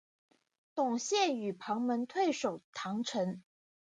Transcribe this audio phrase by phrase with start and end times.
[0.73, 3.43] 董宪与庞萌退守郯城。